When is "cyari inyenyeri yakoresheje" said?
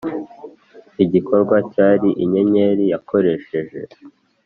1.71-3.79